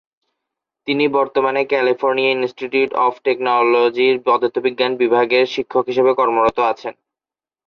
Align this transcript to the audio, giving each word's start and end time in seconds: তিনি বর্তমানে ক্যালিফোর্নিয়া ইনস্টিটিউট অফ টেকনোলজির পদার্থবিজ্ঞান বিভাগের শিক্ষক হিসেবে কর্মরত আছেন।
তিনি 0.87 1.05
বর্তমানে 1.17 1.61
ক্যালিফোর্নিয়া 1.65 2.31
ইনস্টিটিউট 2.31 2.91
অফ 3.05 3.13
টেকনোলজির 3.23 4.15
পদার্থবিজ্ঞান 4.27 4.91
বিভাগের 5.01 5.45
শিক্ষক 5.55 5.83
হিসেবে 5.87 6.11
কর্মরত 6.13 6.57
আছেন। 6.71 6.93